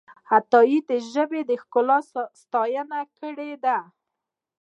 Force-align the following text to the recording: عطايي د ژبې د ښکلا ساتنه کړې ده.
عطايي 0.35 0.79
د 0.89 0.91
ژبې 1.13 1.41
د 1.49 1.51
ښکلا 1.61 1.99
ساتنه 2.11 2.99
کړې 3.17 3.51
ده. 3.63 3.77